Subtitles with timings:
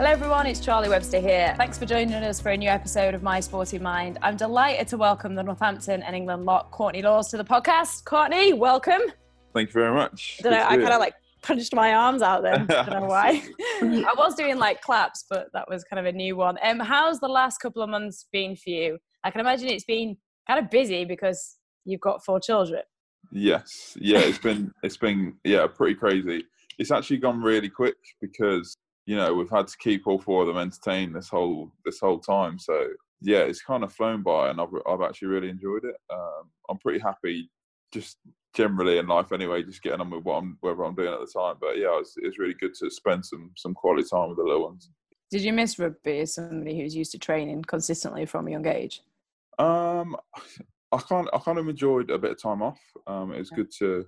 [0.00, 0.46] Hello, everyone.
[0.46, 1.52] It's Charlie Webster here.
[1.58, 4.16] Thanks for joining us for a new episode of My Sporting Mind.
[4.22, 8.06] I'm delighted to welcome the Northampton and England lock, Courtney Lawes, to the podcast.
[8.06, 9.02] Courtney, welcome.
[9.52, 10.40] Thank you very much.
[10.42, 12.62] I, know, I kind of like punched my arms out then.
[12.70, 13.42] I don't know why.
[13.82, 16.56] I was doing like claps, but that was kind of a new one.
[16.62, 18.96] Um, how's the last couple of months been for you?
[19.22, 22.80] I can imagine it's been kind of busy because you've got four children.
[23.32, 26.46] Yes, yeah, it's been it's been yeah pretty crazy.
[26.78, 30.48] It's actually gone really quick because you know we've had to keep all four of
[30.48, 32.58] them entertained this whole this whole time.
[32.58, 32.88] So
[33.22, 35.96] yeah, it's kind of flown by, and I've I've actually really enjoyed it.
[36.12, 37.50] Um, I'm pretty happy,
[37.92, 38.18] just
[38.54, 41.40] generally in life anyway, just getting on with what I'm whatever I'm doing at the
[41.40, 41.56] time.
[41.60, 44.64] But yeah, it's it's really good to spend some some quality time with the little
[44.64, 44.90] ones.
[45.30, 49.02] Did you miss rugby as somebody who's used to training consistently from a young age?
[49.58, 50.16] Um,
[50.92, 52.80] I kind I kind of enjoyed a bit of time off.
[53.06, 54.06] Um, it was good to,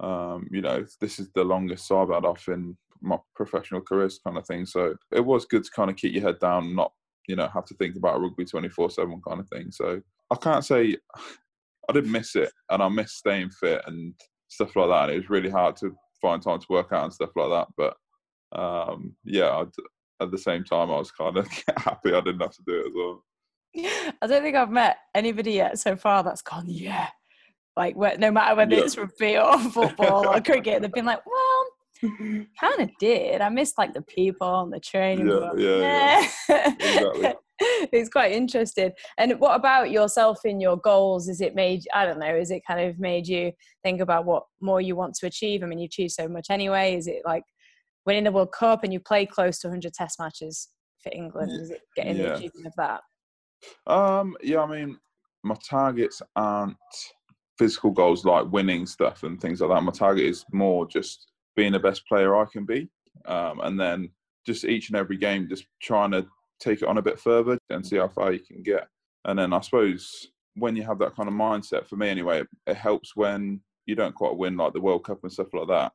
[0.00, 4.36] um, you know, this is the longest I've had off in my professional careers kind
[4.36, 4.66] of thing.
[4.66, 6.92] So it was good to kind of keep your head down, and not
[7.28, 9.70] you know have to think about rugby twenty four seven kind of thing.
[9.70, 10.96] So I can't say
[11.88, 14.14] I didn't miss it, and I miss staying fit and
[14.48, 15.04] stuff like that.
[15.04, 17.68] And it was really hard to find time to work out and stuff like that.
[17.76, 19.68] But um, yeah, I'd,
[20.22, 22.86] at the same time, I was kind of happy I didn't have to do it
[22.88, 23.24] as well.
[24.22, 27.08] I don't think I've met anybody yet so far that's gone, yeah.
[27.76, 28.82] Like, no matter whether yeah.
[28.82, 31.66] it's rugby or football or cricket, they've been like, well,
[32.60, 33.40] kind of did.
[33.40, 35.28] I missed like the people and the training.
[35.28, 36.74] Yeah, yeah, yeah.
[36.78, 37.34] exactly.
[37.92, 38.92] it's quite interesting.
[39.18, 41.28] And what about yourself in your goals?
[41.28, 44.44] Is it made, I don't know, is it kind of made you think about what
[44.60, 45.62] more you want to achieve?
[45.62, 46.96] I mean, you achieve so much anyway.
[46.96, 47.44] Is it like
[48.06, 50.68] winning the World Cup and you play close to 100 test matches
[51.02, 51.52] for England?
[51.52, 52.22] Is it getting yeah.
[52.22, 53.00] the achievement of that?
[53.86, 54.98] Um, yeah, I mean,
[55.44, 56.76] my targets aren't
[57.58, 59.82] physical goals like winning stuff and things like that.
[59.82, 62.88] My target is more just being the best player I can be,
[63.26, 64.10] um, and then
[64.46, 66.26] just each and every game, just trying to
[66.60, 68.86] take it on a bit further and see how far you can get.
[69.24, 72.48] And then I suppose when you have that kind of mindset, for me anyway, it,
[72.66, 75.92] it helps when you don't quite win like the World Cup and stuff like that.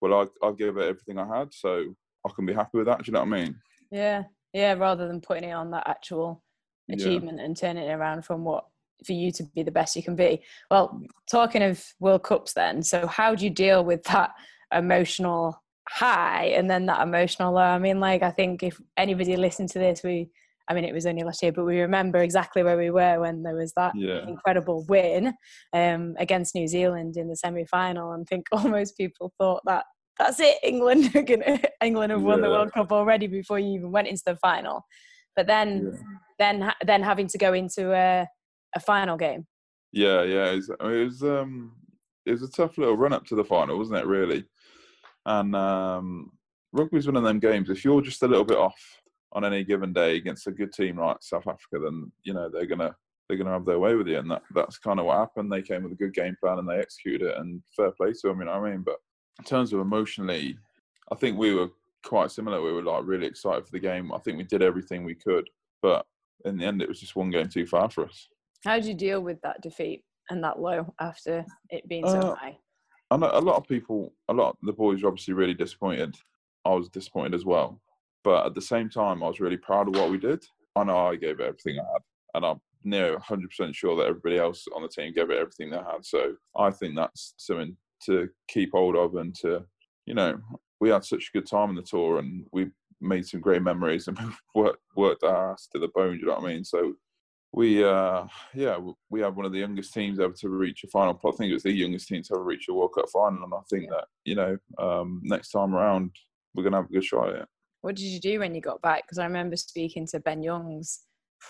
[0.00, 1.94] Well, I I give it everything I had, so
[2.26, 2.98] I can be happy with that.
[2.98, 3.56] Do you know what I mean?
[3.90, 4.72] Yeah, yeah.
[4.74, 6.42] Rather than putting it on that actual
[6.90, 7.44] achievement yeah.
[7.44, 8.64] and turning it around from what
[9.06, 10.42] for you to be the best you can be.
[10.70, 14.30] Well, talking of World Cups, then, so how do you deal with that
[14.72, 17.60] emotional high and then that emotional low?
[17.60, 20.30] I mean, like, I think if anybody listened to this, we,
[20.68, 23.42] I mean, it was only last year, but we remember exactly where we were when
[23.42, 24.26] there was that yeah.
[24.26, 25.34] incredible win
[25.72, 28.12] um, against New Zealand in the semi final.
[28.12, 29.84] And I think almost people thought that
[30.18, 31.10] that's it, England,
[31.82, 32.44] England have won yeah.
[32.44, 34.84] the World Cup already before you even went into the final.
[35.34, 36.00] But then, yeah.
[36.38, 38.26] then, then having to go into a,
[38.76, 39.46] a final game.
[39.92, 41.72] Yeah, yeah, it was, it was um,
[42.24, 44.06] it was a tough little run up to the final, wasn't it?
[44.06, 44.44] Really,
[45.26, 46.32] and um,
[46.72, 47.70] rugby's one of them games.
[47.70, 48.80] If you're just a little bit off
[49.32, 52.66] on any given day against a good team like South Africa, then you know they're
[52.66, 52.94] gonna
[53.28, 55.50] they're gonna have their way with you, and that that's kind of what happened.
[55.50, 58.28] They came with a good game plan and they executed it, and fair play to
[58.28, 58.40] them.
[58.40, 58.82] You know what I mean?
[58.82, 58.96] But
[59.38, 60.58] in terms of emotionally,
[61.10, 61.68] I think we were
[62.04, 62.60] quite similar.
[62.60, 64.12] We were like really excited for the game.
[64.12, 65.48] I think we did everything we could,
[65.80, 66.04] but
[66.44, 68.28] in the end, it was just one game too far for us.
[68.64, 72.34] How did you deal with that defeat and that low after it being so uh,
[72.34, 72.58] high?
[73.12, 76.16] I know a lot of people, a lot of the boys were obviously really disappointed.
[76.64, 77.78] I was disappointed as well,
[78.24, 80.42] but at the same time, I was really proud of what we did.
[80.76, 82.02] I know I gave everything I had,
[82.34, 85.76] and I'm near 100% sure that everybody else on the team gave it everything they
[85.76, 86.06] had.
[86.06, 89.62] So I think that's something to keep hold of and to,
[90.06, 90.38] you know,
[90.80, 92.70] we had such a good time on the tour and we
[93.02, 94.18] made some great memories and
[94.54, 96.18] worked worked our ass to the bone.
[96.18, 96.64] you know what I mean?
[96.64, 96.94] So
[97.52, 98.24] we, uh,
[98.54, 98.78] yeah,
[99.10, 101.20] we had one of the youngest teams ever to reach a final.
[101.24, 103.52] I think it was the youngest team to ever reach a World Cup final, and
[103.52, 106.12] I think that you know um, next time around
[106.54, 107.48] we're gonna have a good shot at it.
[107.82, 109.04] What did you do when you got back?
[109.04, 111.00] Because I remember speaking to Ben Youngs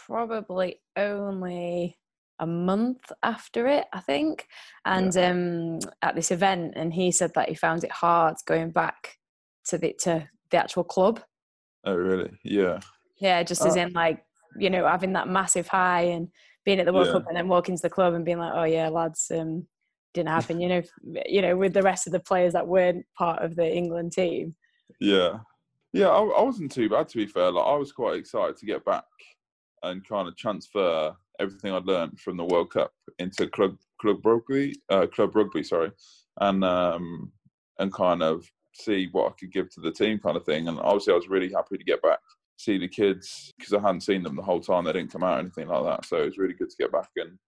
[0.07, 1.99] probably only
[2.39, 4.49] a month after it, I think,
[4.85, 5.31] and yeah.
[5.31, 9.19] um, at this event, and he said that he found it hard going back
[9.67, 11.21] to the to the actual club.
[11.85, 12.33] Oh, really?
[12.43, 12.81] Yeah.
[13.19, 14.25] Yeah, just as uh, in like
[14.59, 16.29] you know having that massive high and
[16.65, 17.15] being at the World yeah.
[17.15, 19.67] Cup and then walking to the club and being like, oh yeah, lads, um,
[20.15, 20.61] didn't happen.
[20.61, 20.83] you know,
[21.27, 24.55] you know, with the rest of the players that weren't part of the England team.
[25.01, 25.39] Yeah,
[25.93, 27.51] yeah, I, I wasn't too bad to be fair.
[27.51, 29.05] Like I was quite excited to get back
[29.83, 34.75] and kind of transfer everything I'd learned from the World Cup into club club rugby,
[34.91, 35.91] uh, club rugby, sorry,
[36.41, 37.33] and um,
[37.79, 40.69] and kind of see what I could give to the team, kind of thing.
[40.69, 42.21] And obviously, I was really happy to get back,
[42.63, 44.85] see the kids because I hadn't seen them the whole time.
[44.85, 46.07] They didn't come out or anything like that.
[46.07, 47.39] So it was really good to get back and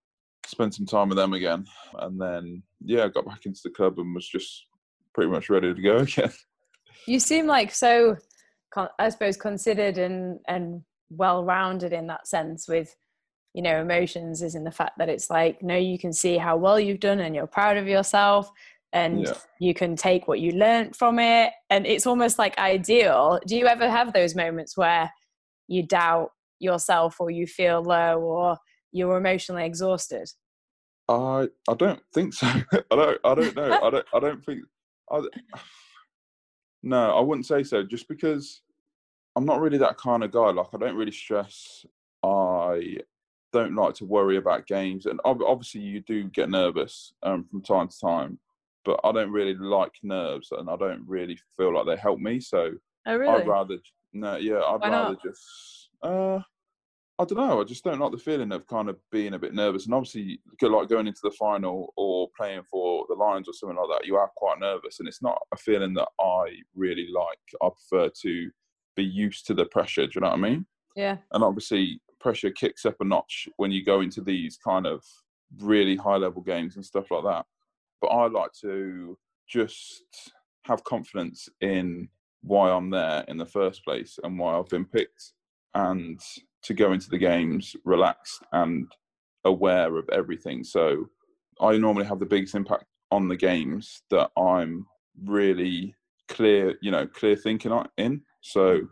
[0.47, 1.67] spend some time with them again.
[1.99, 4.67] And then yeah, I got back into the club and was just
[5.15, 6.33] pretty much ready to go again.
[7.07, 8.17] You seem like so
[8.99, 12.95] I suppose, considered and and well rounded in that sense with
[13.53, 16.57] you know emotions is in the fact that it's like no you can see how
[16.57, 18.51] well you've done and you're proud of yourself
[18.95, 19.35] and yeah.
[19.59, 21.53] you can take what you learned from it.
[21.69, 23.41] And it's almost like ideal.
[23.45, 25.11] Do you ever have those moments where
[25.67, 26.31] you doubt
[26.61, 28.57] yourself or you feel low or
[28.93, 30.29] you're emotionally exhausted?
[31.09, 32.47] I i don't think so.
[32.73, 33.81] I don't i don't know.
[33.83, 34.63] I don't i don't think
[35.11, 35.21] I,
[36.83, 37.83] no i wouldn't say so.
[37.83, 38.63] Just because
[39.37, 40.51] i'm not really that kind of guy.
[40.51, 41.85] Like i don't really stress.
[42.23, 42.99] I
[43.53, 45.07] don't like to worry about games.
[45.07, 48.39] And obviously you do get nervous um, from time to time
[48.85, 52.41] but I don't really like nerves, and I don't really feel like they help me.
[52.41, 52.71] So
[53.07, 53.43] oh, really?
[53.43, 53.79] I'd rather
[54.13, 55.23] no, yeah, I'd Why rather not?
[55.23, 55.89] just.
[56.03, 56.41] Uh,
[57.19, 57.61] I don't know.
[57.61, 60.41] I just don't like the feeling of kind of being a bit nervous, and obviously,
[60.63, 64.17] like going into the final or playing for the Lions or something like that, you
[64.17, 67.39] are quite nervous, and it's not a feeling that I really like.
[67.63, 68.51] I prefer to
[68.97, 70.07] be used to the pressure.
[70.07, 70.67] Do you know what I mean?
[70.97, 71.17] Yeah.
[71.33, 75.05] And obviously, pressure kicks up a notch when you go into these kind of
[75.61, 77.47] really high level games and stuff like that
[78.05, 79.17] but I like to
[79.49, 80.05] just
[80.65, 82.09] have confidence in
[82.43, 85.33] why I'm there in the first place and why I've been picked,
[85.75, 86.21] and
[86.63, 88.93] to go into the games relaxed and
[89.45, 90.65] aware of everything.
[90.65, 91.07] So
[91.61, 94.87] I normally have the biggest impact on the games that I'm
[95.25, 95.95] really
[96.29, 98.21] clear, you know, clear thinking in.
[98.43, 98.83] So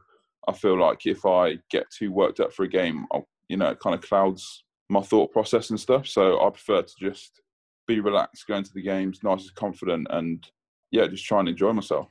[0.49, 3.69] I feel like if I get too worked up for a game, I'll, you know,
[3.69, 6.07] it kind of clouds my thought process and stuff.
[6.07, 7.43] So I prefer to just
[7.95, 10.47] be relaxed, going to the games, nice and confident, and
[10.91, 12.09] yeah, just try and enjoy myself.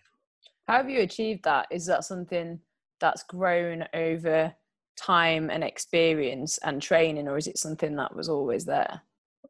[0.67, 1.67] How have you achieved that?
[1.71, 2.59] Is that something
[2.99, 4.53] that's grown over
[4.97, 9.01] time and experience and training, or is it something that was always there?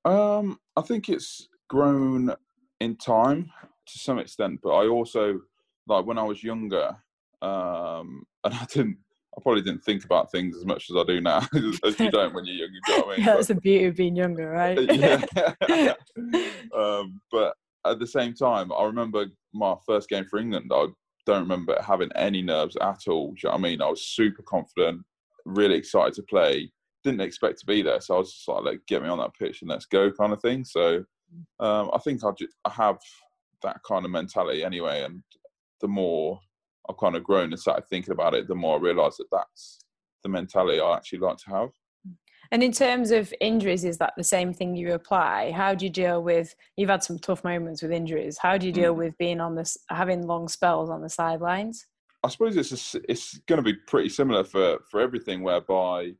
[0.05, 2.33] Um, I think it's grown
[2.79, 3.51] in time
[3.87, 5.41] to some extent, but I also
[5.87, 6.95] like when I was younger,
[7.41, 8.97] um, and I didn't
[9.37, 11.37] I probably didn't think about things as much as I do now,
[11.85, 12.69] as you don't when you're young.
[12.73, 13.25] You know I mean?
[13.25, 14.77] yeah, that's the beauty of being younger, right?
[15.69, 15.93] yeah.
[16.75, 17.55] um, but
[17.85, 20.71] at the same time, I remember my first game for England.
[20.73, 20.87] I
[21.25, 23.33] don't remember having any nerves at all.
[23.37, 23.81] you know what I mean?
[23.81, 25.01] I was super confident,
[25.45, 26.71] really excited to play.
[27.03, 29.33] Didn't expect to be there, so I was just like, "Like, get me on that
[29.33, 30.65] pitch and let's go," kind of thing.
[30.65, 31.03] So,
[31.59, 32.99] um, I think I, just, I have
[33.63, 35.03] that kind of mentality anyway.
[35.03, 35.23] And
[35.79, 36.39] the more
[36.89, 39.79] I've kind of grown and started thinking about it, the more I realised that that's
[40.23, 41.69] the mentality I actually like to have.
[42.51, 45.51] And in terms of injuries, is that the same thing you apply?
[45.51, 46.53] How do you deal with?
[46.75, 48.37] You've had some tough moments with injuries.
[48.37, 48.97] How do you deal mm.
[48.97, 51.85] with being on this, having long spells on the sidelines?
[52.23, 55.43] I suppose it's a, it's going to be pretty similar for for everything.
[55.43, 56.11] Whereby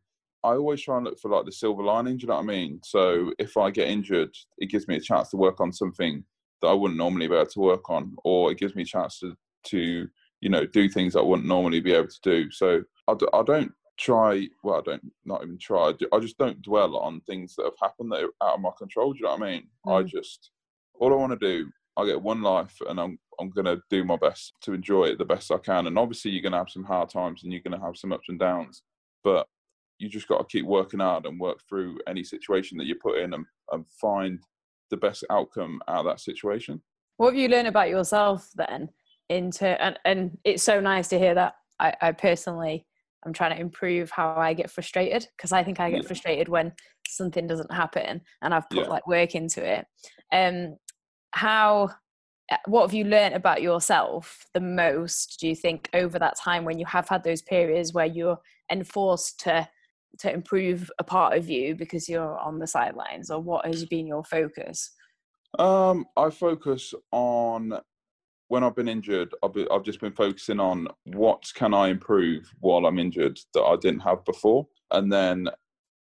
[0.44, 2.18] I always try and look for like the silver lining.
[2.18, 2.80] Do you know what I mean?
[2.84, 6.24] So if I get injured, it gives me a chance to work on something
[6.62, 9.20] that I wouldn't normally be able to work on, or it gives me a chance
[9.20, 9.36] to
[9.66, 10.08] to
[10.42, 12.52] you know do things I wouldn't normally be able to do.
[12.52, 14.48] So I d- I don't try.
[14.64, 15.94] Well, I don't not even try.
[16.12, 19.14] I just don't dwell on things that have happened that are out of my control.
[19.14, 19.68] Do you know what I mean?
[19.86, 20.00] Mm.
[20.00, 20.52] I just
[21.00, 21.72] all I want to do.
[21.98, 25.26] I get one life, and I'm I'm gonna do my best to enjoy it the
[25.26, 25.88] best I can.
[25.88, 28.40] And obviously, you're gonna have some hard times, and you're gonna have some ups and
[28.40, 28.84] downs.
[29.24, 29.48] But
[30.00, 33.20] you just got to keep working hard and work through any situation that you put
[33.20, 34.40] in, and, and find
[34.90, 36.82] the best outcome out of that situation.
[37.18, 38.90] What have you learned about yourself then?
[39.32, 42.86] Into and, and it's so nice to hear that I, I personally
[43.26, 46.08] I'm trying to improve how I get frustrated because I think I get yeah.
[46.08, 46.74] frustrated when
[47.08, 48.90] something doesn't happen and I've put yeah.
[48.90, 49.86] like work into it.
[50.32, 50.78] Um,
[51.32, 51.92] how,
[52.52, 55.40] uh, what have you learned about yourself the most?
[55.40, 58.40] Do you think over that time when you have had those periods where you're
[58.72, 59.68] enforced to
[60.20, 64.06] to improve a part of you because you're on the sidelines, or what has been
[64.06, 64.92] your focus?
[65.58, 67.80] Um, I focus on
[68.52, 72.54] when I've been injured, I've, been, I've just been focusing on what can I improve
[72.60, 75.48] while I'm injured that I didn't have before, and then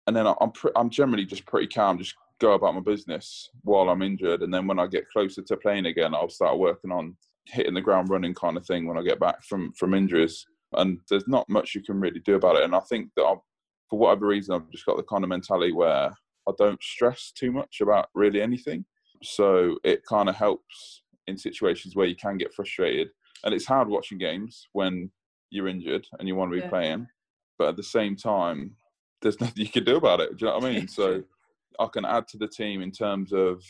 [0.06, 3.90] and then I'm pre- I'm generally just pretty calm, just go about my business while
[3.90, 7.14] I'm injured, and then when I get closer to playing again, I'll start working on
[7.44, 10.46] hitting the ground running kind of thing when I get back from from injuries.
[10.72, 12.62] And there's not much you can really do about it.
[12.62, 13.44] And I think that I've,
[13.90, 16.10] for whatever reason, I've just got the kind of mentality where
[16.48, 18.86] I don't stress too much about really anything.
[19.22, 23.08] So it kind of helps in situations where you can get frustrated.
[23.44, 25.10] And it's hard watching games when
[25.50, 26.68] you're injured and you want to be yeah.
[26.68, 27.08] playing,
[27.58, 28.76] but at the same time,
[29.22, 30.36] there's nothing you can do about it.
[30.36, 30.88] Do you know what I mean?
[30.88, 31.22] so
[31.78, 33.62] I can add to the team in terms of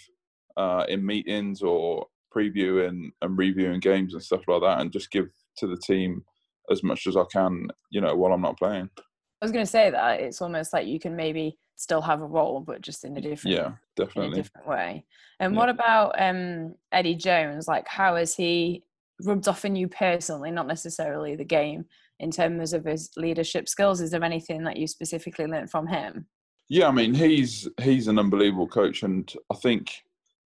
[0.57, 5.28] uh, in meetings or previewing and reviewing games and stuff like that, and just give
[5.57, 6.25] to the team
[6.71, 8.88] as much as I can, you know, while I'm not playing.
[8.97, 12.26] I was going to say that it's almost like you can maybe still have a
[12.26, 15.04] role, but just in a different yeah, definitely different way.
[15.40, 15.58] And yeah.
[15.58, 17.66] what about um, Eddie Jones?
[17.66, 18.84] Like, how has he
[19.25, 21.87] rubbed off on you personally, not necessarily the game
[22.18, 24.02] in terms of his leadership skills?
[24.02, 26.26] Is there anything that you specifically learned from him?
[26.68, 29.90] Yeah, I mean, he's he's an unbelievable coach, and I think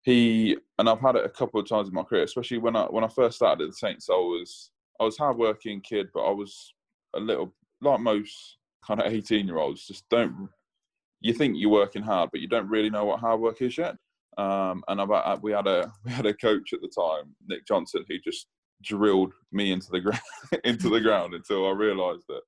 [0.02, 2.84] he and I've had it a couple of times in my career, especially when I
[2.84, 4.10] when I first started at the Saints.
[4.10, 6.74] I was I was hard working kid, but I was
[7.16, 9.88] a little like most kind of eighteen year olds.
[9.88, 10.50] Just don't
[11.22, 13.96] you think you're working hard, but you don't really know what hard work is yet.
[14.38, 18.04] Um, and I've, we had a we had a coach at the time, Nick Johnson,
[18.08, 18.48] who just
[18.84, 20.22] drilled me into the ground
[20.64, 22.42] into the ground until I realised that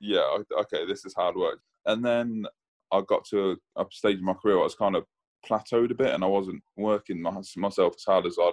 [0.00, 0.22] yeah,
[0.60, 1.60] okay, this is hard work.
[1.84, 2.44] And then
[2.92, 5.04] I got to a, a stage in my career I was kind of
[5.46, 8.50] plateaued a bit, and I wasn't working my, myself as hard as I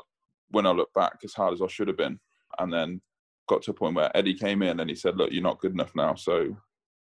[0.49, 2.19] when I look back as hard as I should have been.
[2.59, 3.01] And then
[3.47, 5.73] got to a point where Eddie came in and he said, "Look, you're not good
[5.73, 6.55] enough now, so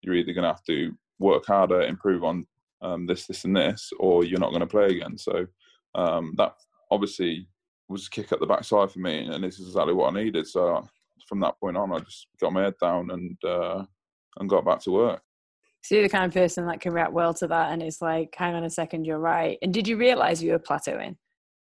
[0.02, 0.92] you're either going to have to
[1.22, 2.46] work harder, improve on
[2.82, 5.46] um, this, this, and this, or you're not going to play again." So
[5.94, 6.54] um, that
[6.90, 7.48] obviously
[7.88, 10.46] was a kick at the backside for me, and this is exactly what I needed.
[10.46, 10.86] So
[11.28, 13.84] from that point on, I just got my head down and uh,
[14.38, 15.22] and got back to work.
[15.82, 18.34] So you're the kind of person that can react well to that, and it's like,
[18.36, 19.58] hang on a second, you're right.
[19.62, 21.16] And did you realize you were plateauing?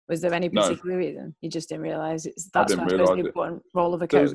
[0.09, 0.99] Was there any particular no.
[0.99, 4.35] reason you just didn't realize it's that's the most important role of a coach?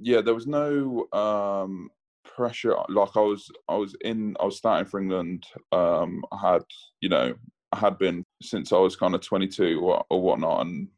[0.00, 1.88] yeah, there was no um,
[2.34, 2.76] pressure.
[2.88, 5.46] Like I was, I was in, I was starting for England.
[5.72, 6.62] Um, I had,
[7.00, 7.34] you know,
[7.72, 10.88] I had been since I was kind of 22 or, or whatnot, and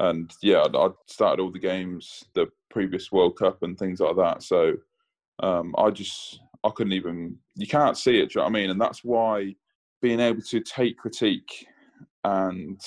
[0.00, 4.42] and yeah, I started all the games, the previous World Cup and things like that.
[4.42, 4.74] So
[5.42, 8.30] um, I just I couldn't even you can't see it.
[8.30, 8.70] Do you know what I mean?
[8.70, 9.54] And that's why
[10.00, 11.66] being able to take critique
[12.24, 12.80] and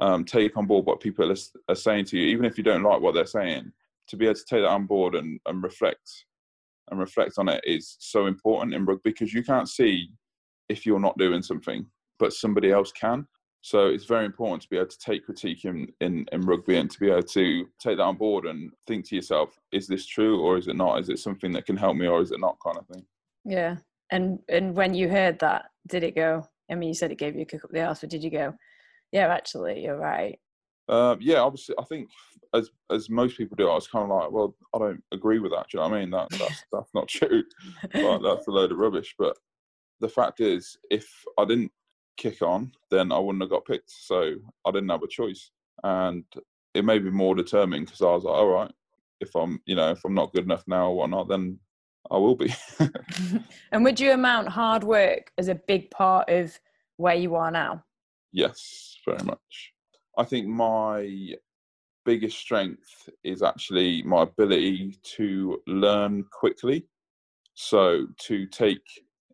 [0.00, 1.36] um, take on board what people are,
[1.68, 3.72] are, saying to you, even if you don't like what they're saying,
[4.08, 6.24] to be able to take that on board and, and reflect
[6.90, 10.10] and reflect on it is so important in rugby because you can't see
[10.68, 11.86] if you're not doing something,
[12.18, 13.26] but somebody else can.
[13.62, 16.90] So it's very important to be able to take critique in, in, in rugby and
[16.90, 20.42] to be able to take that on board and think to yourself, is this true
[20.42, 21.00] or is it not?
[21.00, 23.06] Is it something that can help me or is it not kind of thing?
[23.44, 23.76] Yeah.
[24.10, 26.46] And and when you heard that, did it go?
[26.70, 28.30] I mean, you said it gave you a kick up the arse, but did you
[28.30, 28.54] go,
[29.12, 30.38] yeah, actually, you're right?
[30.88, 32.10] Uh, yeah, obviously, I think
[32.54, 35.52] as as most people do, I was kind of like, well, I don't agree with
[35.52, 35.66] that.
[35.70, 36.10] Do you know what I mean?
[36.10, 37.42] That that's that's not true.
[37.92, 39.14] but that's a load of rubbish.
[39.18, 39.36] But
[40.00, 41.72] the fact is, if I didn't
[42.16, 43.90] kick on, then I wouldn't have got picked.
[43.90, 44.34] So
[44.66, 45.50] I didn't have a choice,
[45.82, 46.24] and
[46.74, 48.72] it made me more determined because I was like, all right,
[49.20, 51.58] if I'm, you know, if I'm not good enough now or whatnot, then
[52.10, 52.54] I will be.
[53.72, 56.58] and would you amount hard work as a big part of
[56.96, 57.84] where you are now?
[58.32, 59.73] Yes, very much.
[60.18, 61.34] I think my
[62.04, 66.86] biggest strength is actually my ability to learn quickly.
[67.54, 68.82] So to take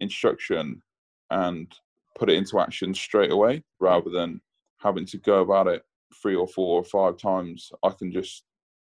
[0.00, 0.82] instruction
[1.30, 1.72] and
[2.16, 4.40] put it into action straight away rather than
[4.78, 5.82] having to go about it
[6.20, 7.70] three or four or five times.
[7.82, 8.44] I can just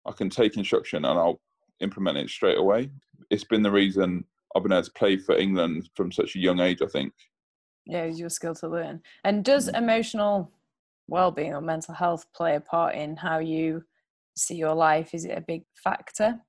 [0.06, 1.40] I can take instruction and I'll
[1.80, 2.90] implement it straight away.
[3.30, 4.24] It's been the reason
[4.54, 7.12] I've been able to play for England from such a young age, I think.
[7.86, 9.00] Yeah, it's your skill to learn.
[9.24, 9.78] And does mm.
[9.78, 10.50] emotional
[11.08, 13.82] well-being or mental health play a part in how you
[14.36, 15.14] see your life?
[15.14, 16.40] Is it a big factor?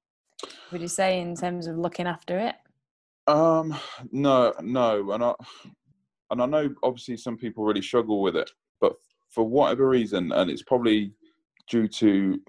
[0.71, 2.55] Would you say in terms of looking after it?
[3.27, 3.75] Um,
[4.11, 5.33] no, no, and I
[6.31, 8.93] and I know obviously some people really struggle with it, but
[9.29, 11.13] for whatever reason, and it's probably
[11.69, 12.39] due to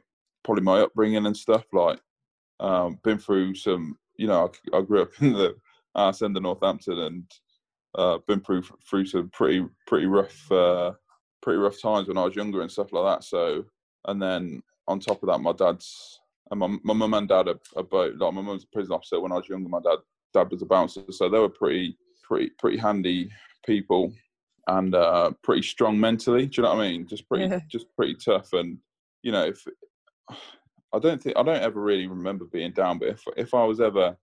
[0.44, 1.64] probably my upbringing and stuff.
[1.72, 2.00] Like,
[2.60, 5.56] um, been through some, you know, I, I grew up in the
[5.94, 7.25] arse end of Northampton and
[7.96, 10.92] uh, been through through some pretty pretty rough uh,
[11.43, 13.25] pretty rough times when I was younger and stuff like that.
[13.25, 13.64] So,
[14.07, 17.61] and then on top of that, my dad's and my my mum and dad are,
[17.76, 19.21] are both like my mum's a prison officer.
[19.21, 19.99] When I was younger, my dad
[20.33, 23.31] dad was a bouncer, so they were pretty pretty pretty handy
[23.64, 24.12] people
[24.69, 26.47] and uh, pretty strong mentally.
[26.47, 27.07] Do you know what I mean?
[27.07, 27.61] Just pretty yeah.
[27.69, 28.52] just pretty tough.
[28.52, 28.78] And
[29.23, 29.64] you know, if
[30.93, 33.81] I don't think I don't ever really remember being down, but if if I was
[33.81, 34.16] ever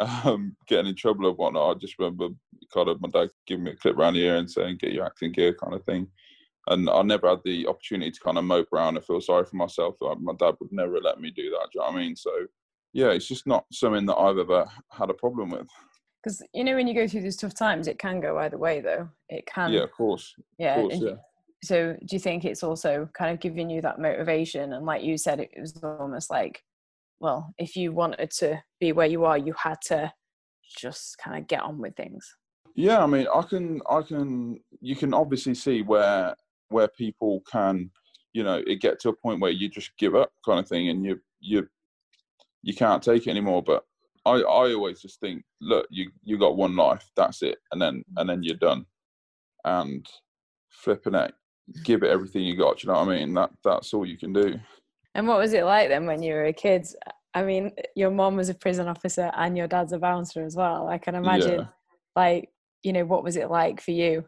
[0.00, 2.28] um, getting in trouble or whatnot, I just remember
[2.72, 5.04] kind of my dad giving me a clip around the ear and saying, "Get your
[5.04, 6.08] acting gear," kind of thing
[6.68, 9.56] and I never had the opportunity to kind of mope around and feel sorry for
[9.56, 9.96] myself.
[10.20, 11.68] My dad would never let me do that.
[11.72, 12.16] Do you know what I mean?
[12.16, 12.30] So,
[12.92, 15.66] yeah, it's just not something that I've ever had a problem with.
[16.22, 18.80] Because you know, when you go through these tough times, it can go either way,
[18.80, 19.08] though.
[19.28, 19.72] It can.
[19.72, 20.34] Yeah, of course.
[20.58, 20.76] Yeah.
[20.76, 21.14] Of course, yeah.
[21.64, 24.72] So, do you think it's also kind of giving you that motivation?
[24.72, 26.62] And like you said, it was almost like,
[27.18, 30.12] well, if you wanted to be where you are, you had to
[30.78, 32.36] just kind of get on with things.
[32.74, 36.34] Yeah, I mean, I can, I can, you can obviously see where
[36.72, 37.90] where people can,
[38.32, 40.88] you know, it get to a point where you just give up, kind of thing,
[40.88, 41.68] and you you
[42.62, 43.62] you can't take it anymore.
[43.62, 43.84] But
[44.24, 48.04] I I always just think, look, you you got one life, that's it, and then
[48.16, 48.86] and then you're done,
[49.64, 50.06] and
[50.70, 51.32] flipping it,
[51.84, 52.82] give it everything you got.
[52.82, 53.34] you know what I mean?
[53.34, 54.58] That that's all you can do.
[55.14, 56.86] And what was it like then when you were a kid?
[57.34, 60.88] I mean, your mom was a prison officer and your dad's a bouncer as well.
[60.88, 61.66] I can imagine, yeah.
[62.14, 62.50] like,
[62.82, 64.24] you know, what was it like for you?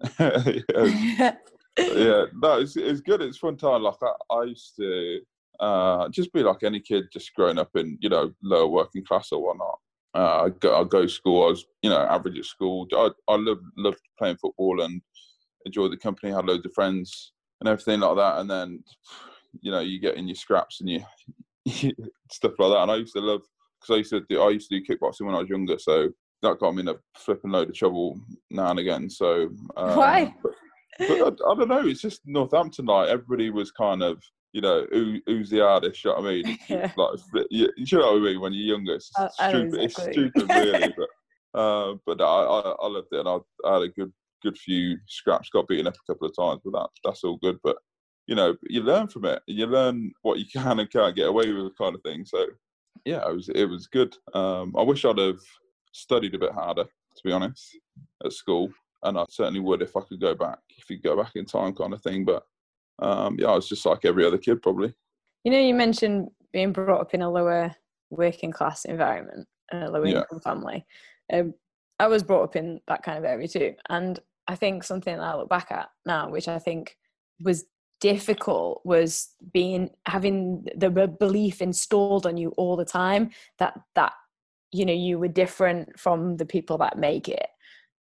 [0.18, 1.34] yeah.
[1.78, 3.22] yeah, no, it's, it's good.
[3.22, 3.82] It's fun time.
[3.82, 5.20] Like, I, I used to
[5.60, 9.32] uh, just be like any kid, just growing up in, you know, lower working class
[9.32, 9.78] or whatnot.
[10.14, 11.44] Uh, I go, I go to school.
[11.44, 12.86] I was, you know, average at school.
[12.92, 15.02] I, I loved, loved playing football and
[15.66, 16.32] enjoyed the company.
[16.32, 18.38] Had loads of friends and everything like that.
[18.38, 18.82] And then,
[19.60, 21.00] you know, you get in your scraps and you
[22.30, 22.82] stuff like that.
[22.82, 23.42] And I used to love
[23.80, 26.10] because I used to do I used to do kickboxing when I was younger, so
[26.42, 29.10] that got me in a flipping load of trouble now and again.
[29.10, 30.34] So um, why?
[30.42, 30.52] But,
[30.98, 31.86] but I, I, don't know.
[31.86, 32.86] It's just Northampton.
[32.86, 34.22] Like everybody was kind of
[34.56, 36.02] you know, who, who's the artist?
[36.02, 36.58] You know what I mean?
[36.68, 36.90] yeah.
[36.96, 37.18] Like,
[37.50, 38.40] you, you know what I mean?
[38.40, 39.82] When you're younger, it's stupid.
[39.82, 39.84] Exactly.
[39.84, 40.94] It's stupid, really.
[41.52, 43.38] but uh, but I, I, I loved it, and I,
[43.68, 44.12] I, had a good
[44.42, 45.50] good few scraps.
[45.50, 47.58] Got beaten up a couple of times, but that that's all good.
[47.62, 47.76] But
[48.26, 49.42] you know, you learn from it.
[49.46, 52.24] You learn what you can and can't get away with, kind of thing.
[52.24, 52.46] So
[53.04, 54.16] yeah, it was it was good.
[54.32, 55.40] Um, I wish I'd have
[55.92, 57.76] studied a bit harder, to be honest,
[58.24, 58.70] at school,
[59.02, 60.58] and I certainly would if I could go back.
[60.76, 62.24] If you go back in time, kind of thing.
[62.24, 62.44] But
[62.98, 64.94] um, yeah, I was just like every other kid, probably.
[65.44, 67.74] You know, you mentioned being brought up in a lower
[68.10, 70.18] working class environment, a lower yeah.
[70.20, 70.86] income family.
[71.32, 71.54] Um,
[71.98, 75.22] I was brought up in that kind of area too, and I think something that
[75.22, 76.96] I look back at now, which I think
[77.40, 77.64] was
[78.00, 84.12] difficult, was being having the belief installed on you all the time that that
[84.72, 87.46] you know you were different from the people that make it.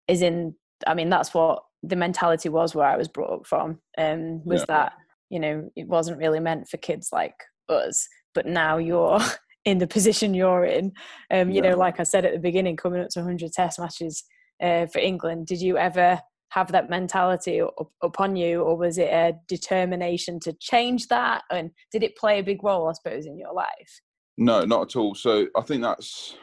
[0.08, 0.54] Is in,
[0.86, 3.80] I mean, that's what the mentality was where I was brought up from.
[3.98, 4.66] Um, was yeah.
[4.68, 4.92] that
[5.30, 7.34] you know it wasn't really meant for kids like
[7.68, 9.20] us, but now you're
[9.64, 10.92] in the position you're in.
[11.30, 11.70] Um, you yeah.
[11.70, 14.24] know, like I said at the beginning, coming up to 100 Test matches
[14.62, 15.46] uh, for England.
[15.46, 16.20] Did you ever
[16.50, 21.42] have that mentality up, upon you, or was it a determination to change that?
[21.50, 24.00] And did it play a big role, I suppose, in your life?
[24.36, 25.14] No, not at all.
[25.14, 26.36] So I think that's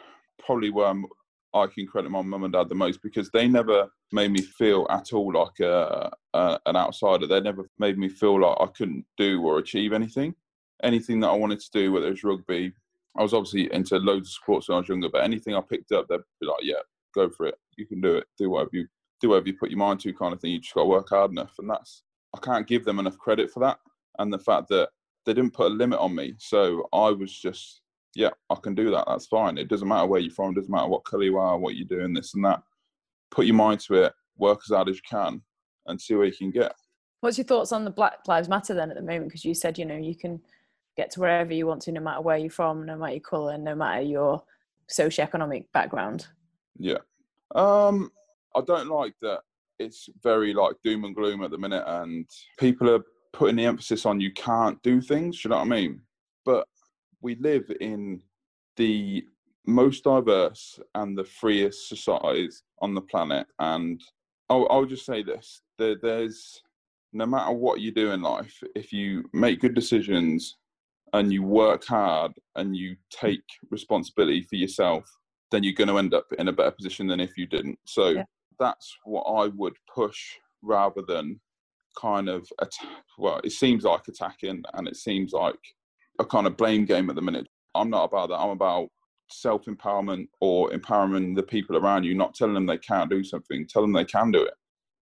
[0.46, 1.06] probably where I'm,
[1.64, 4.88] i can credit my mum and dad the most because they never made me feel
[4.90, 7.28] at all like a, a, an outsider.
[7.28, 10.34] They never made me feel like I couldn't do or achieve anything.
[10.84, 12.74] Anything that I wanted to do, whether it was rugby,
[13.18, 15.92] I was obviously into loads of sports when I was younger, but anything I picked
[15.92, 16.82] up, they'd be like, "Yeah,
[17.16, 17.56] go for it.
[17.78, 18.26] You can do it.
[18.38, 18.88] Do whatever you
[19.20, 20.52] do, whatever you put your mind to." Kind of thing.
[20.52, 22.04] You just got to work hard enough, and that's
[22.36, 23.80] I can't give them enough credit for that.
[24.20, 24.90] And the fact that
[25.26, 27.82] they didn't put a limit on me, so I was just,
[28.18, 29.06] yeah, I can do that.
[29.08, 29.58] That's fine.
[29.58, 30.52] It doesn't matter where you're from.
[30.52, 32.64] It doesn't matter what colour you are, what you're doing, this and that.
[33.30, 34.14] Put your mind to it.
[34.38, 35.42] Work as hard as you can,
[35.86, 36.74] and see where you can get.
[37.20, 39.28] What's your thoughts on the Black Lives Matter then at the moment?
[39.28, 40.42] Because you said you know you can
[40.96, 43.58] get to wherever you want to, no matter where you're from, no matter your colour,
[43.58, 44.44] no matter your
[44.92, 46.28] socioeconomic background?
[46.80, 46.98] Yeah.
[47.54, 48.12] Um,
[48.56, 49.42] I don't like that
[49.80, 52.26] it's very like doom and gloom at the minute and
[52.58, 53.04] people are
[53.34, 56.02] putting the emphasis on you can't do things, you know what I mean?
[56.46, 56.68] But
[57.22, 58.22] we live in
[58.78, 59.24] the
[59.66, 64.02] most diverse and the freest societies on the planet and
[64.50, 66.62] I'll, I'll just say this there, there's
[67.14, 70.58] no matter what you do in life if you make good decisions
[71.14, 75.10] and you work hard and you take responsibility for yourself,
[75.52, 77.80] then you're going to end up in a better position than if you didn't.
[77.86, 78.24] So yeah.
[78.60, 80.20] that's what I would push
[80.62, 81.40] rather than
[82.00, 83.04] kind of attack.
[83.18, 85.60] Well, it seems like attacking and it seems like
[86.20, 87.48] a kind of blame game at the minute.
[87.76, 88.40] I'm not about that.
[88.40, 88.90] I'm about
[89.30, 93.68] self empowerment or empowering the people around you, not telling them they can't do something,
[93.68, 94.54] tell them they can do it,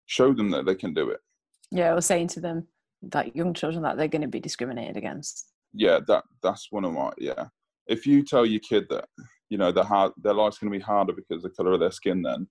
[0.07, 1.21] show them that they can do it.
[1.71, 2.67] Yeah, or saying to them
[3.03, 6.93] that young children that they're going to be discriminated against yeah, that that's one of
[6.93, 7.47] my yeah.
[7.87, 9.07] If you tell your kid that
[9.49, 11.81] you know their hard, their life's going to be harder because of the color of
[11.81, 12.49] their skin, then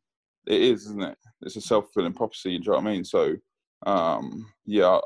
[0.48, 1.18] it is, isn't it?
[1.42, 2.58] It's a self fulfilling prophecy.
[2.58, 3.04] Do you know what I mean?
[3.04, 3.36] So
[3.86, 5.00] um, yeah,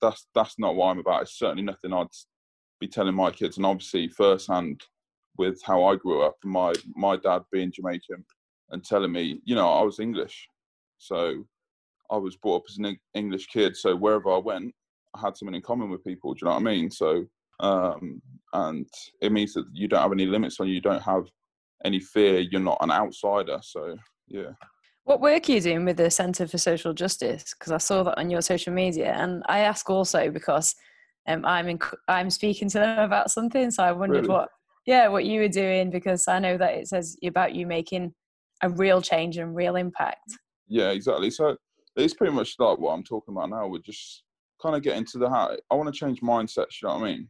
[0.00, 1.22] that's that's not what I'm about.
[1.22, 2.06] It's certainly nothing I'd
[2.82, 4.82] be telling my kids, and obviously firsthand
[5.38, 8.24] with how I grew up, my my dad being Jamaican
[8.70, 10.48] and telling me, you know, I was English,
[10.98, 11.44] so
[12.10, 13.76] I was brought up as an English kid.
[13.76, 14.74] So wherever I went,
[15.14, 16.34] I had something in common with people.
[16.34, 16.90] Do you know what I mean?
[16.90, 17.24] So
[17.60, 18.20] um,
[18.52, 18.86] and
[19.20, 20.74] it means that you don't have any limits on you.
[20.74, 21.24] You don't have
[21.84, 22.40] any fear.
[22.40, 23.58] You're not an outsider.
[23.62, 24.50] So yeah.
[25.04, 27.54] What work are you doing with the Centre for Social Justice?
[27.54, 30.74] Because I saw that on your social media, and I ask also because
[31.26, 33.70] um, I'm in, I'm speaking to them about something.
[33.70, 34.28] So I wondered really?
[34.28, 34.48] what
[34.86, 38.12] yeah what you were doing because I know that it says about you making
[38.62, 40.38] a real change and real impact.
[40.68, 41.30] Yeah, exactly.
[41.30, 41.56] So
[41.96, 43.66] it's pretty much like what I'm talking about now.
[43.66, 44.24] We're just
[44.60, 45.60] kind of getting to the heart.
[45.70, 46.80] I want to change mindsets.
[46.80, 47.28] You know what I mean?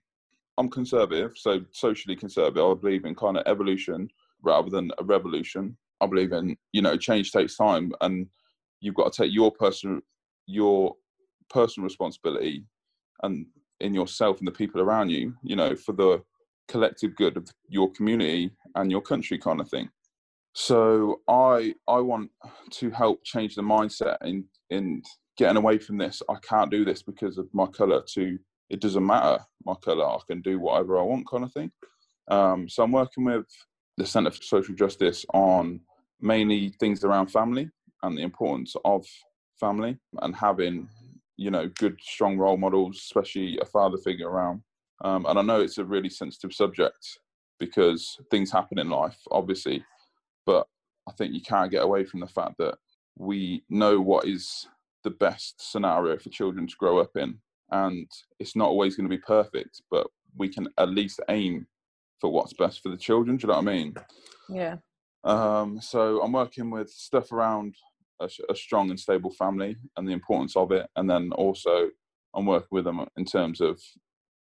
[0.59, 2.65] I'm conservative, so socially conservative.
[2.65, 4.09] I believe in kind of evolution
[4.43, 5.77] rather than a revolution.
[6.01, 8.27] I believe in you know change takes time, and
[8.81, 10.01] you've got to take your personal
[10.47, 10.95] your
[11.49, 12.65] personal responsibility
[13.23, 13.47] and
[13.83, 15.35] in yourself and the people around you.
[15.43, 16.23] You know for the
[16.69, 19.89] collective good of your community and your country kind of thing.
[20.55, 22.31] So i i want
[22.71, 25.03] to help change the mindset in in
[25.37, 26.23] getting away from this.
[26.29, 28.39] I can't do this because of my color to
[28.71, 31.71] it doesn't matter my color i can do whatever i want kind of thing.
[32.29, 33.47] Um, so i'm working with
[33.99, 35.81] the centre for social justice on
[36.21, 37.69] mainly things around family
[38.03, 39.05] and the importance of
[39.59, 40.89] family and having
[41.37, 44.63] you know good strong role models especially a father figure around.
[45.05, 47.19] Um, and i know it's a really sensitive subject
[47.59, 49.85] because things happen in life obviously
[50.47, 50.67] but
[51.09, 52.77] i think you can't get away from the fact that
[53.19, 54.69] we know what is
[55.05, 57.39] the best scenario for children to grow up in.
[57.71, 61.67] And it's not always going to be perfect but we can at least aim
[62.21, 63.95] for what's best for the children do you know what i mean?
[64.49, 64.77] Yeah.
[65.25, 67.75] Um, so i'm working with stuff around
[68.23, 71.89] a, a, strong and stable family and the importance of it and then also
[72.35, 73.81] i'm working with them in terms of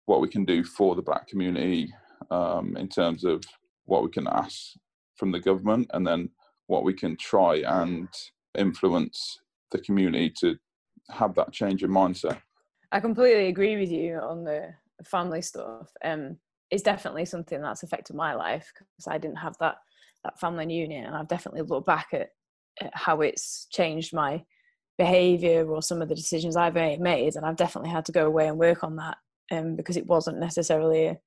[0.06, 1.92] what we can do for the black community
[2.30, 3.42] um, in terms of
[3.84, 4.72] what we can ask
[5.16, 6.28] from the government and then
[6.66, 8.08] what we can try and
[8.56, 9.40] influence
[9.70, 10.56] the community to
[11.10, 12.40] have that change in mindset.
[12.92, 15.90] I completely agree with you on the family stuff.
[16.04, 16.38] Um,
[16.70, 19.76] it's definitely something that's affected my life because I didn't have that
[20.22, 22.30] that family unit, and I've definitely looked back at, at
[22.92, 24.42] how it's changed my
[24.98, 28.48] behaviour or some of the decisions I've made, and I've definitely had to go away
[28.48, 29.16] and work on that
[29.50, 31.18] um, because it wasn't necessarily a,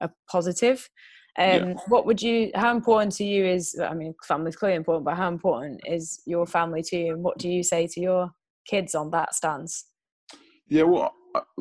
[0.00, 0.88] a positive.
[1.36, 1.74] Um, yeah.
[1.88, 2.50] What would you?
[2.54, 3.78] How important to you is?
[3.80, 7.14] I mean, family's clearly important, but how important is your family to you?
[7.14, 8.30] And what do you say to your
[8.66, 9.86] kids on that stance?
[10.68, 11.12] Yeah, well,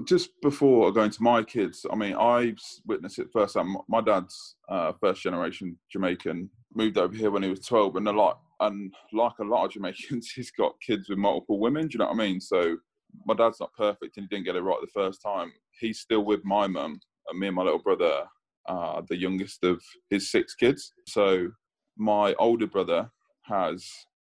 [0.05, 2.53] just before going to my kids, I mean, I
[2.85, 3.75] witnessed it first time.
[3.89, 8.11] My dad's uh, first generation Jamaican moved over here when he was twelve, and a
[8.11, 11.87] lot, and like a lot of Jamaicans, he's got kids with multiple women.
[11.87, 12.39] Do you know what I mean?
[12.39, 12.77] So
[13.25, 15.51] my dad's not perfect, and he didn't get it right the first time.
[15.79, 18.23] He's still with my mum, and me and my little brother
[18.65, 20.93] are the youngest of his six kids.
[21.07, 21.49] So
[21.97, 23.09] my older brother
[23.43, 23.85] has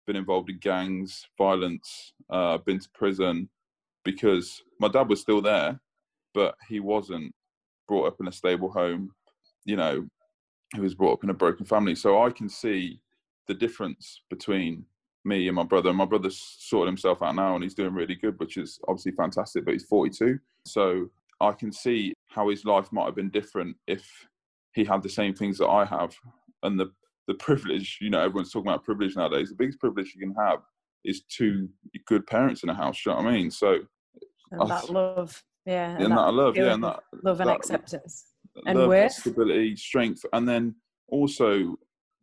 [0.07, 3.49] been involved in gangs, violence, uh, been to prison
[4.03, 5.79] because my dad was still there,
[6.33, 7.33] but he wasn't
[7.87, 9.11] brought up in a stable home.
[9.65, 10.07] You know,
[10.73, 11.93] he was brought up in a broken family.
[11.93, 12.99] So I can see
[13.47, 14.86] the difference between
[15.23, 15.93] me and my brother.
[15.93, 19.65] My brother's sorted himself out now and he's doing really good, which is obviously fantastic,
[19.65, 20.39] but he's 42.
[20.65, 24.10] So I can see how his life might have been different if
[24.73, 26.15] he had the same things that I have.
[26.63, 26.91] And the
[27.27, 29.49] the privilege, you know, everyone's talking about privilege nowadays.
[29.49, 30.60] The biggest privilege you can have
[31.06, 31.69] is two
[32.08, 33.06] good parents in a house.
[33.06, 33.51] You know what I mean?
[33.51, 33.80] So
[34.51, 37.56] and that love, yeah, and, and that, that, love, yeah, and that love and that,
[37.56, 38.25] acceptance,
[38.65, 40.75] and worth, stability, strength, and then
[41.08, 41.75] also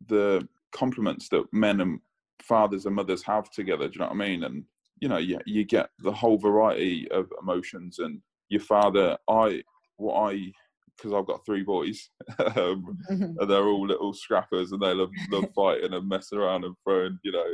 [0.07, 1.99] the compliments that men and
[2.41, 3.87] fathers and mothers have together.
[3.87, 4.43] Do you know what I mean?
[4.43, 4.63] And
[4.99, 9.63] you know, you, you get the whole variety of emotions and your father, I,
[9.97, 10.51] what I,
[10.97, 13.39] because I've got three boys, um, mm-hmm.
[13.39, 17.17] and they're all little scrappers, and they love love fighting and messing around and throwing,
[17.23, 17.45] you know,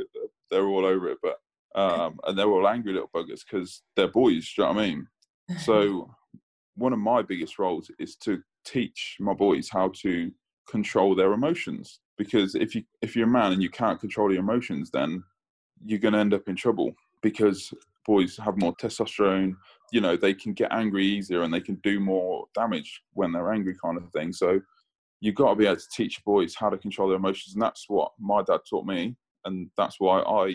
[0.50, 1.18] they're all over it.
[1.22, 1.36] But
[1.76, 4.52] um, and they're all angry little buggers because they're boys.
[4.54, 5.06] Do you know what I mean?
[5.58, 6.10] So
[6.74, 10.30] one of my biggest roles is to teach my boys how to
[10.68, 12.00] control their emotions.
[12.18, 15.22] Because if you if you're a man and you can't control your emotions, then
[15.84, 16.94] you're going to end up in trouble.
[17.22, 17.72] Because
[18.06, 19.54] boys have more testosterone,
[19.92, 23.52] you know they can get angry easier and they can do more damage when they're
[23.52, 24.32] angry kind of thing.
[24.32, 24.60] So
[25.20, 27.86] you've got to be able to teach boys how to control their emotions and that's
[27.88, 30.54] what my dad taught me and that's why i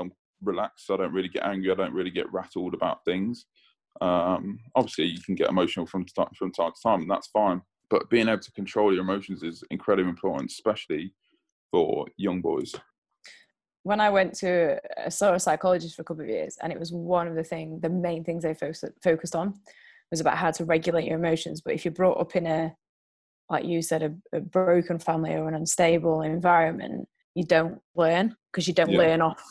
[0.00, 0.90] am relaxed.
[0.90, 3.46] I don't really get angry i don't really get rattled about things.
[4.00, 8.08] Um, obviously you can get emotional from, from time to time and that's fine but
[8.08, 11.12] being able to control your emotions is incredibly important especially
[11.70, 12.74] for young boys
[13.82, 16.78] when I went to a saw a psychologist for a couple of years, and it
[16.78, 19.54] was one of the thing, the main things they focused focused on
[20.10, 21.60] was about how to regulate your emotions.
[21.60, 22.74] But if you're brought up in a,
[23.48, 28.66] like you said, a, a broken family or an unstable environment, you don't learn because
[28.68, 28.98] you don't yeah.
[28.98, 29.42] learn off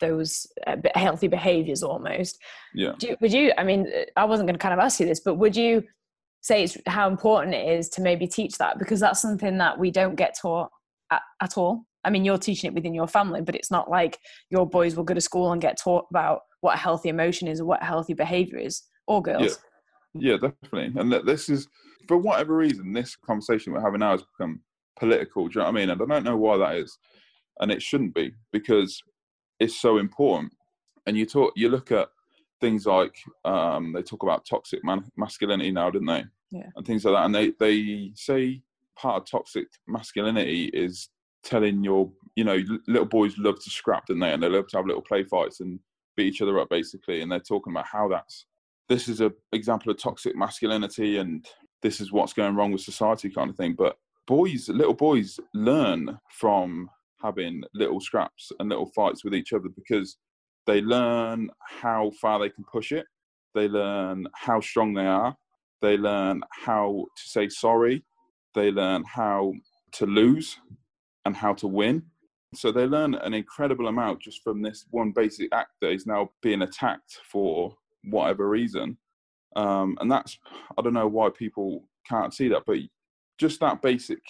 [0.00, 2.38] those uh, healthy behaviors almost.
[2.74, 2.92] Yeah.
[3.00, 3.52] You, would you?
[3.58, 5.84] I mean, I wasn't going to kind of ask you this, but would you
[6.44, 9.90] say it's how important it is to maybe teach that because that's something that we
[9.90, 10.70] don't get taught
[11.10, 14.18] at, at all I mean, you're teaching it within your family, but it's not like
[14.50, 17.60] your boys will go to school and get taught about what a healthy emotion is
[17.60, 19.58] or what a healthy behavior is, or girls.
[20.14, 21.00] Yeah, yeah definitely.
[21.00, 21.66] And this is,
[22.06, 24.60] for whatever reason, this conversation we're having now has become
[24.98, 25.48] political.
[25.48, 25.90] Do you know what I mean?
[25.90, 26.98] And I don't know why that is.
[27.60, 29.00] And it shouldn't be because
[29.58, 30.52] it's so important.
[31.06, 32.08] And you talk, you look at
[32.64, 36.24] things like um, they talk about toxic man- masculinity now, didn't they?
[36.50, 36.68] Yeah.
[36.76, 37.26] And things like that.
[37.26, 38.62] And they, they say
[38.96, 41.08] part of toxic masculinity is
[41.42, 44.78] telling your you know little boys love to scrap don't they and they love to
[44.78, 45.78] have little play fights and
[46.16, 48.46] beat each other up basically and they're talking about how that's
[48.88, 51.46] this is a example of toxic masculinity and
[51.84, 53.74] this is what's going wrong with society kind of thing.
[53.74, 53.96] But
[54.26, 56.90] boys, little boys learn from
[57.22, 60.16] having little scraps and little fights with each other because
[60.66, 63.06] they learn how far they can push it.
[63.54, 65.36] They learn how strong they are.
[65.82, 68.04] They learn how to say sorry.
[68.54, 69.52] They learn how
[69.92, 70.58] to lose
[71.24, 72.04] and how to win.
[72.54, 76.30] So they learn an incredible amount just from this one basic act that is now
[76.40, 77.74] being attacked for
[78.04, 78.96] whatever reason.
[79.56, 80.38] Um, and that's,
[80.76, 82.78] I don't know why people can't see that, but
[83.38, 84.20] just that basic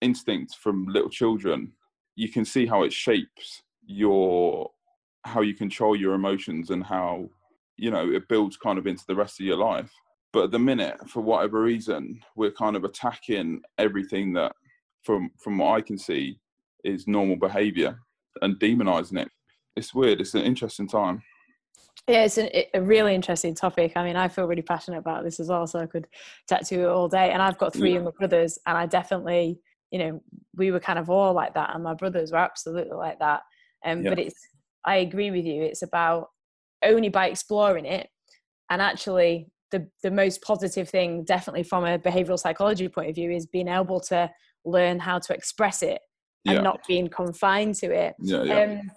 [0.00, 1.72] instinct from little children,
[2.16, 4.70] you can see how it shapes your,
[5.28, 7.28] how you control your emotions and how,
[7.76, 9.92] you know, it builds kind of into the rest of your life.
[10.32, 14.52] But at the minute, for whatever reason, we're kind of attacking everything that,
[15.02, 16.38] from from what I can see,
[16.84, 17.98] is normal behavior
[18.42, 19.30] and demonizing it.
[19.76, 20.20] It's weird.
[20.20, 21.22] It's an interesting time.
[22.06, 23.92] Yeah, it's an, a really interesting topic.
[23.96, 26.06] I mean, I feel really passionate about this as well, so I could
[26.48, 27.30] chat to you all day.
[27.30, 27.96] And I've got three yeah.
[27.96, 29.60] younger brothers, and I definitely,
[29.90, 30.22] you know,
[30.56, 33.42] we were kind of all like that, and my brothers were absolutely like that.
[33.84, 34.10] Um, yeah.
[34.10, 34.40] But it's,
[34.88, 35.62] I agree with you.
[35.62, 36.28] It's about
[36.82, 38.08] only by exploring it,
[38.70, 43.30] and actually, the the most positive thing, definitely from a behavioral psychology point of view,
[43.30, 44.30] is being able to
[44.64, 46.00] learn how to express it
[46.46, 46.62] and yeah.
[46.62, 48.14] not being confined to it.
[48.20, 48.62] Yeah, yeah.
[48.62, 48.90] Um,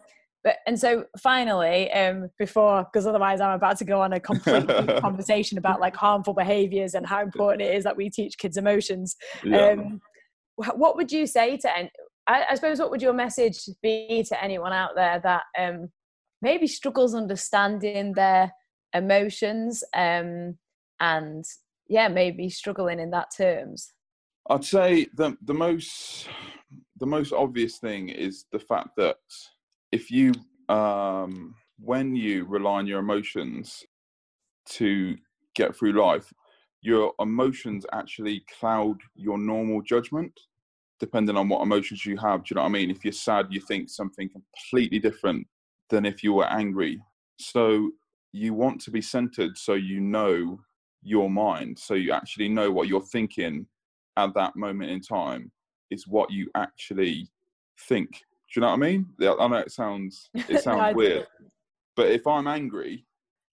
[0.44, 4.68] but and so finally, um, before because otherwise I'm about to go on a complete
[5.02, 9.16] conversation about like harmful behaviors and how important it is that we teach kids emotions.
[9.44, 9.70] Yeah.
[9.70, 10.02] Um,
[10.56, 11.90] what would you say to?
[12.28, 15.90] I, I suppose what would your message be to anyone out there that um,
[16.42, 18.52] maybe struggles understanding their
[18.94, 20.58] emotions um,
[21.00, 21.44] and
[21.88, 23.92] yeah, maybe struggling in that terms?
[24.50, 26.28] I'd say the the most
[27.00, 29.18] the most obvious thing is the fact that
[29.92, 30.34] if you
[30.70, 33.84] um, when you rely on your emotions
[34.70, 35.18] to
[35.56, 36.32] get through life,
[36.82, 40.34] your emotions actually cloud your normal judgment,
[41.02, 42.44] depending on what emotions you have.
[42.44, 42.90] Do you know what I mean?
[42.90, 45.46] If you're sad, you think something completely different
[45.90, 47.02] than if you were angry.
[47.38, 47.92] So
[48.32, 50.60] you want to be centered so you know
[51.04, 53.66] your mind, so you actually know what you're thinking
[54.16, 55.52] at that moment in time
[55.90, 57.28] is what you actually
[57.88, 58.22] think
[58.54, 59.06] do you know what I mean?
[59.22, 61.26] I know it sounds it sounds weird,
[61.96, 63.06] but if I'm angry,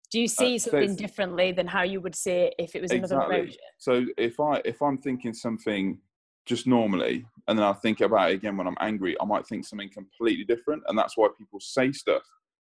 [0.09, 2.89] do you see uh, something differently than how you would see it if it was
[2.89, 3.17] exactly.
[3.17, 3.59] another emotion?
[3.77, 5.99] So if I if I'm thinking something
[6.47, 9.65] just normally, and then I think about it again when I'm angry, I might think
[9.65, 12.23] something completely different, and that's why people say stuff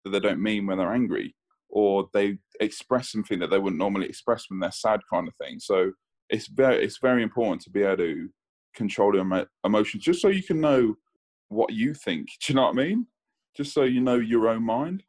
[0.04, 1.34] that they don't mean when they're angry,
[1.70, 5.60] or they express something that they wouldn't normally express when they're sad, kind of thing.
[5.60, 5.92] So
[6.28, 8.28] it's very it's very important to be able to
[8.74, 10.94] control your emotions, just so you can know
[11.48, 12.28] what you think.
[12.44, 13.06] Do you know what I mean?
[13.56, 15.02] Just so you know your own mind.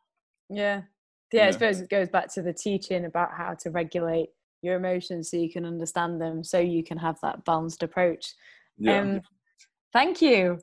[0.49, 0.83] Yeah.
[1.31, 1.47] Yeah, yeah.
[1.49, 4.29] I suppose it goes back to the teaching about how to regulate
[4.61, 8.33] your emotions so you can understand them, so you can have that balanced approach.
[8.79, 9.01] Yeah.
[9.01, 9.21] Um,
[9.93, 10.59] thank you.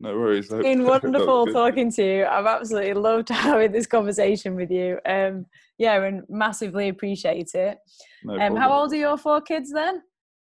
[0.00, 0.50] No worries.
[0.50, 2.26] It's been wonderful talking to you.
[2.26, 4.98] I've absolutely loved having this conversation with you.
[5.06, 5.46] Um,
[5.78, 7.78] yeah, and massively appreciate it.
[8.24, 10.02] No um, how old are your four kids then?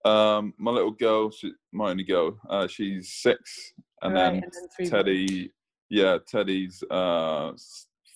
[0.06, 4.54] Um, my little girl, she, my only girl, uh, she's six, and, right, then, and
[4.78, 5.52] then Teddy,
[5.90, 7.52] yeah, Teddy's uh,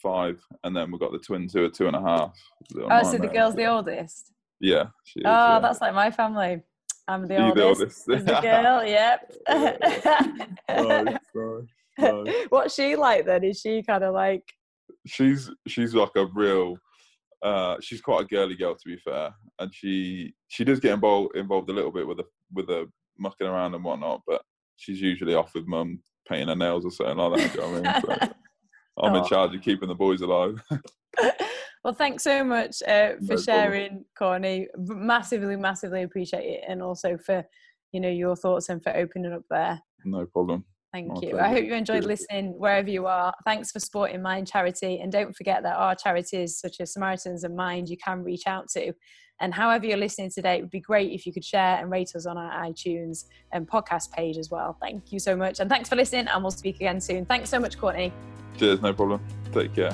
[0.02, 2.34] five, and then we've got the twins who are two and a half.
[2.78, 4.32] Oh, so the girl's the oldest.
[4.62, 4.84] Yeah.
[5.16, 5.60] Is, oh, yeah.
[5.60, 6.62] that's like my family.
[7.08, 8.06] I'm the oldest.
[8.06, 8.42] The, oldest.
[8.42, 9.32] girl, yep.
[11.98, 12.46] nice.
[12.50, 13.44] What's she like then?
[13.44, 14.44] Is she kind of like?
[15.06, 16.78] She's she's like a real
[17.44, 21.36] uh, she's quite a girly girl to be fair, and she she does get involved
[21.36, 22.90] involved a little bit with the with the
[23.20, 24.42] mucking around and whatnot, but
[24.78, 27.54] she's usually off with mum painting her nails or something like that.
[27.54, 28.20] you know what I mean?
[28.20, 28.34] So
[29.04, 30.62] I'm in charge of keeping the boys alive.
[31.84, 34.68] Well, thanks so much uh, for no sharing, Corny.
[34.78, 37.44] Massively, massively appreciate it, and also for
[37.92, 39.82] you know your thoughts and for opening up there.
[40.06, 40.66] No problem.
[40.94, 41.30] Thank My you.
[41.32, 41.42] Pleasure.
[41.42, 43.34] I hope you enjoyed listening wherever you are.
[43.46, 45.00] Thanks for supporting Mind Charity.
[45.00, 48.70] And don't forget that our charities, such as Samaritans and Mind, you can reach out
[48.76, 48.94] to.
[49.42, 52.12] And however you're listening today, it would be great if you could share and rate
[52.16, 54.78] us on our iTunes and podcast page as well.
[54.80, 55.60] Thank you so much.
[55.60, 56.28] And thanks for listening.
[56.28, 57.26] And we'll speak again soon.
[57.26, 58.14] Thanks so much, Courtney.
[58.58, 58.82] Cheers.
[58.82, 59.20] No problem.
[59.52, 59.92] Take care.